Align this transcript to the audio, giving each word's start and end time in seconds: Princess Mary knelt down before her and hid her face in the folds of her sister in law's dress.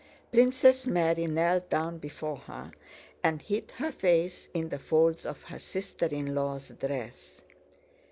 Princess 0.31 0.87
Mary 0.87 1.27
knelt 1.27 1.69
down 1.69 1.99
before 1.99 2.37
her 2.37 2.71
and 3.23 3.39
hid 3.39 3.69
her 3.77 3.91
face 3.91 4.49
in 4.51 4.69
the 4.69 4.79
folds 4.79 5.27
of 5.27 5.43
her 5.43 5.59
sister 5.59 6.07
in 6.07 6.33
law's 6.33 6.69
dress. 6.69 7.43